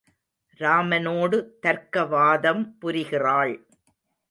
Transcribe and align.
ராமனோடு 0.59 1.37
தர்க்கவாதம் 1.61 2.63
புரிகிறாள். 2.81 3.55